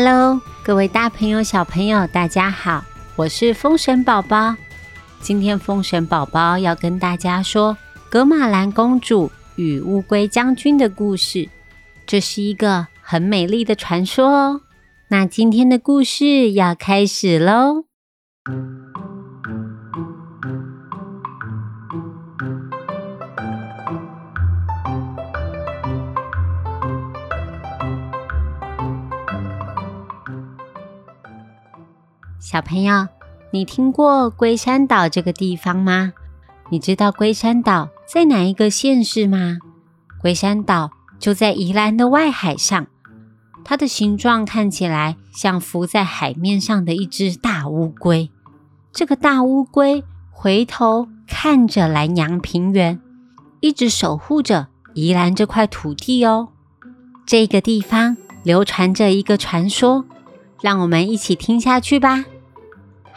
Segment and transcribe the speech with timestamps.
[0.00, 2.84] Hello，各位大朋友、小朋友，大家好，
[3.16, 4.54] 我是风神宝宝。
[5.18, 7.76] 今天风神宝宝要跟大家说
[8.08, 11.48] 格玛兰公主与乌龟将军的故事。
[12.06, 14.60] 这是一个很美丽的传说哦。
[15.08, 17.86] 那今天的故事要开始喽。
[32.50, 33.06] 小朋友，
[33.50, 36.14] 你听过龟山岛这个地方吗？
[36.70, 39.58] 你知道龟山岛在哪一个县市吗？
[40.18, 42.86] 龟山岛就在宜兰的外海上，
[43.66, 48.30] 它的形状看起来像浮在海面上的一只大乌龟。
[48.92, 52.98] 这个大乌龟回头看着南洋平原，
[53.60, 56.48] 一直守护着宜兰这块土地哦。
[57.26, 60.06] 这个地方流传着一个传说，
[60.62, 62.24] 让我们一起听下去吧。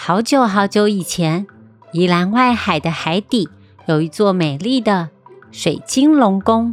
[0.00, 1.48] 好久好久以前，
[1.90, 3.48] 宜兰外海的海底
[3.86, 5.08] 有一座美丽的
[5.50, 6.72] 水晶龙宫。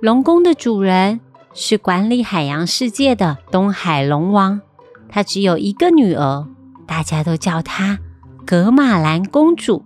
[0.00, 1.20] 龙宫的主人
[1.52, 4.60] 是管理海洋世界的东海龙王，
[5.08, 6.46] 他只有一个女儿，
[6.86, 7.98] 大家都叫她
[8.46, 9.84] 格玛兰公主。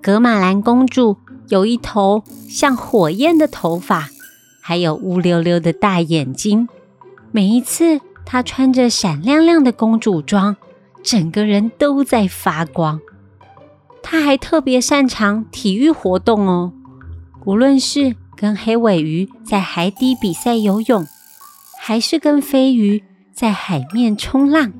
[0.00, 1.16] 格玛兰公主
[1.48, 4.08] 有一头像火焰的头发，
[4.62, 6.68] 还有乌溜溜的大眼睛。
[7.32, 10.56] 每一次她穿着闪亮亮的公主装。
[11.06, 13.00] 整个人都在发光。
[14.02, 16.72] 他还特别擅长体育活动哦，
[17.44, 21.06] 无论是跟黑尾鱼在海底比赛游泳，
[21.78, 24.72] 还是跟飞鱼在海面冲浪，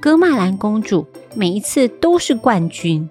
[0.00, 3.06] 格玛兰公主每一次都是冠军。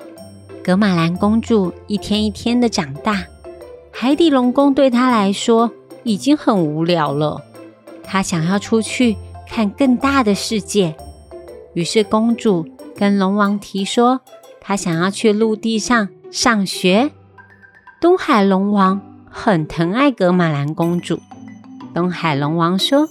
[0.64, 3.24] 格玛兰公主一天一天的长大，
[3.92, 5.72] 海底龙宫对她来说
[6.02, 7.40] 已经很无聊了。
[8.04, 9.16] 她想要出去
[9.48, 10.96] 看更大的世界。
[11.74, 12.68] 于是，公主
[12.98, 14.22] 跟龙王提说，
[14.60, 17.12] 她想要去陆地上上学。
[18.02, 19.00] 东海龙王
[19.30, 21.22] 很疼爱格玛兰公主。
[21.94, 23.08] 东海龙王说：“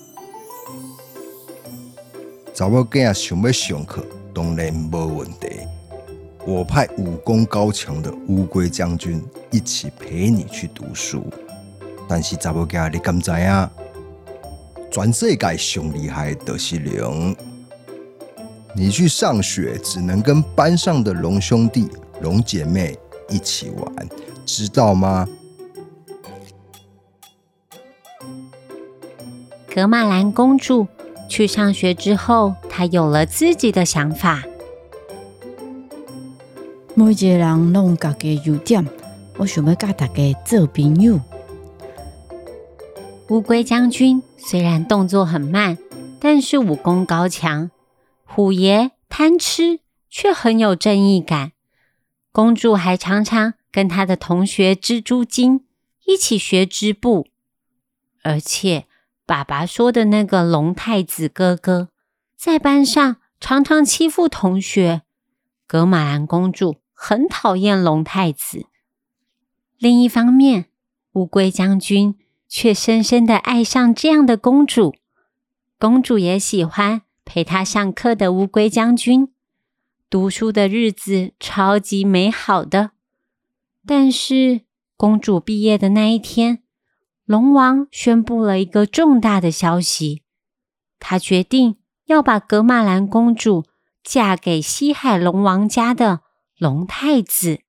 [2.52, 4.04] 查某囝仔想要上课，
[4.34, 5.60] 当然无问题。
[6.46, 11.24] 我派武功高强的乌龟将军一起陪你去读书。
[12.06, 13.68] 但是，查某囝仔，你敢知影？
[14.90, 17.34] 全世界上厉害的是龙。”
[18.74, 21.88] 你去上学，只能跟班上的龙兄弟、
[22.22, 22.96] 龙姐妹
[23.28, 24.08] 一起玩，
[24.46, 25.28] 知道吗？
[29.72, 30.86] 格玛兰公主
[31.28, 34.42] 去上学之后，她有了自己的想法。
[36.94, 38.86] 每一个人拢有家己优点，
[39.38, 41.20] 我想要甲大家做朋友。
[43.28, 45.78] 乌龟将军虽然动作很慢，
[46.20, 47.70] 但是武功高强。
[48.32, 51.50] 虎爷贪吃，却很有正义感。
[52.30, 55.66] 公主还常常跟她的同学蜘蛛精
[56.06, 57.26] 一起学织布，
[58.22, 58.86] 而且
[59.26, 61.88] 爸爸说的那个龙太子哥哥，
[62.36, 65.02] 在班上常常欺负同学。
[65.66, 68.66] 格玛兰公主很讨厌龙太子。
[69.76, 70.66] 另一方面，
[71.14, 72.16] 乌龟将军
[72.48, 74.94] 却深深的爱上这样的公主，
[75.80, 77.02] 公主也喜欢。
[77.32, 79.32] 陪他上课的乌龟将军，
[80.10, 82.90] 读书的日子超级美好的。
[83.86, 84.62] 但是
[84.96, 86.64] 公主毕业的那一天，
[87.24, 90.24] 龙王宣布了一个重大的消息，
[90.98, 91.76] 他决定
[92.06, 93.64] 要把格玛兰公主
[94.02, 96.22] 嫁给西海龙王家的
[96.58, 97.60] 龙太子。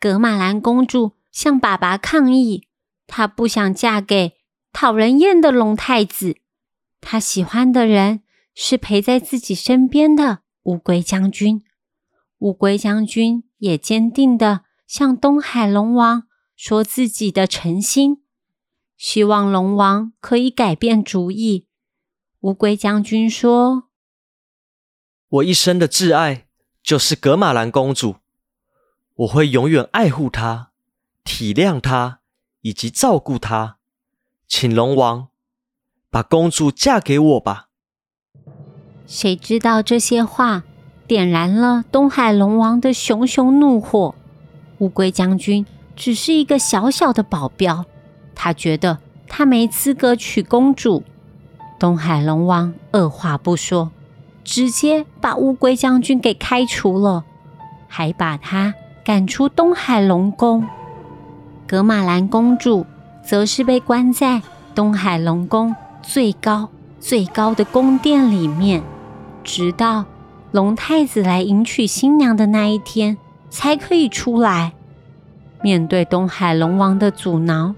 [0.00, 2.66] 格玛兰公主向爸爸抗议，
[3.06, 4.38] 她不想嫁给
[4.72, 6.38] 讨人厌的龙太子，
[7.02, 8.22] 她喜欢的人。
[8.58, 11.62] 是陪在自己身边的乌龟将军。
[12.38, 16.26] 乌龟将军也坚定的向东海龙王
[16.56, 18.22] 说自己的诚心，
[18.96, 21.68] 希望龙王可以改变主意。
[22.40, 23.90] 乌龟将军说
[25.28, 26.48] ：“我一生的挚爱
[26.82, 28.16] 就是格玛兰公主，
[29.16, 30.72] 我会永远爱护她、
[31.22, 32.20] 体谅她
[32.62, 33.78] 以及照顾她。
[34.48, 35.28] 请龙王
[36.08, 37.64] 把公主嫁给我吧。”
[39.06, 40.64] 谁知道这些话
[41.06, 44.14] 点燃了东海龙王的熊熊怒火。
[44.78, 47.84] 乌龟将军只是一个小小的保镖，
[48.34, 48.98] 他觉得
[49.28, 51.02] 他没资格娶公主。
[51.78, 53.90] 东海龙王二话不说，
[54.44, 57.24] 直接把乌龟将军给开除了，
[57.88, 58.74] 还把他
[59.04, 60.66] 赶出东海龙宫。
[61.66, 62.86] 格玛兰公主
[63.24, 64.42] 则是被关在
[64.74, 66.68] 东海龙宫最高。
[66.98, 68.82] 最高的宫殿里面，
[69.44, 70.04] 直到
[70.52, 73.18] 龙太子来迎娶新娘的那一天，
[73.50, 74.72] 才可以出来。
[75.62, 77.74] 面对东海龙王的阻挠，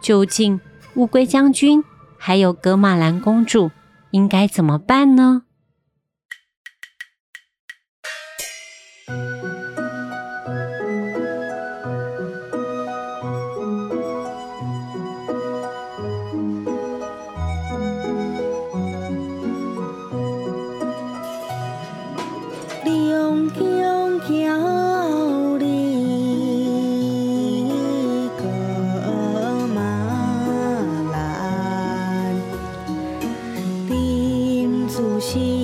[0.00, 0.60] 究竟
[0.94, 1.82] 乌龟将军
[2.18, 3.70] 还有格玛兰公主
[4.10, 5.42] 应该怎么办呢？
[35.24, 35.63] 心。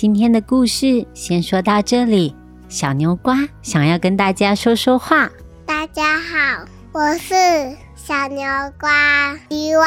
[0.00, 2.34] 今天的故事先说到这里。
[2.70, 5.30] 小牛瓜想要跟大家说说话。
[5.66, 7.34] 大家好，我是
[7.94, 8.42] 小牛
[8.80, 9.86] 瓜，希望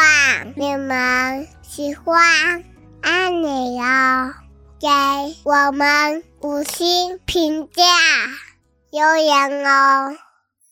[0.55, 2.63] 你们喜欢，
[3.01, 4.31] 爱你哦，
[4.79, 4.87] 给
[5.45, 7.83] 我们五星评价，
[8.91, 10.15] 留言哦，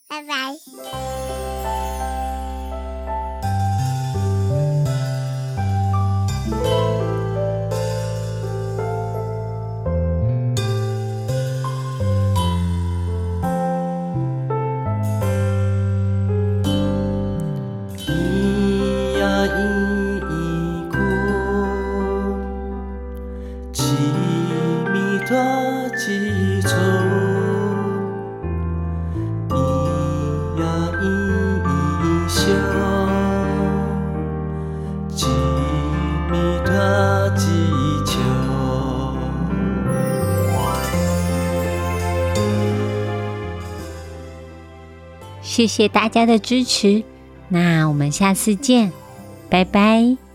[0.07, 1.50] 拜拜。
[45.51, 47.03] 谢谢大家的支持，
[47.49, 48.89] 那我们下次见，
[49.49, 50.30] 拜拜。